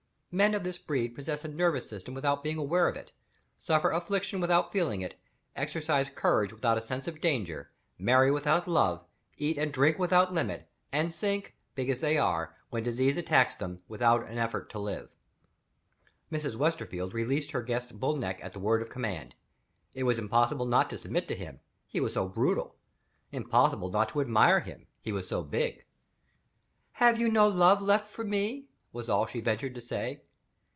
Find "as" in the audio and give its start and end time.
11.89-11.99